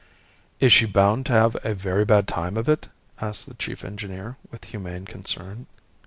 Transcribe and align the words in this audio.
"Is 0.59 0.73
she 0.73 0.87
bound 0.87 1.27
to 1.27 1.31
have 1.33 1.55
a 1.63 1.75
very 1.75 2.05
bad 2.05 2.27
time 2.27 2.57
of 2.57 2.67
it?" 2.67 2.89
asked 3.19 3.45
the 3.45 3.53
chief 3.53 3.85
engineer, 3.85 4.35
with 4.49 4.65
humane 4.65 5.05
concern. 5.05 5.67